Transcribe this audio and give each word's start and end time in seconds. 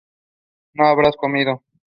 He 0.73 0.81
replaced 0.83 1.19
Mihkel 1.21 1.47
Haus. 1.59 1.61